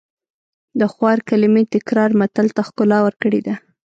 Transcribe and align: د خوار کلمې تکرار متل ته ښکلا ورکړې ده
د 0.79 0.81
خوار 0.93 1.17
کلمې 1.29 1.63
تکرار 1.73 2.09
متل 2.19 2.47
ته 2.55 2.61
ښکلا 2.67 2.99
ورکړې 3.03 3.41
ده 3.47 3.55